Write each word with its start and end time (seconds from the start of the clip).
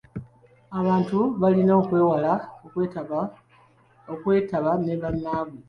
Abantu 0.79 1.19
balina 1.41 1.73
okwewala 1.81 2.33
okwetaba 4.11 4.71
ne 4.83 4.95
bannaabwe. 5.01 5.59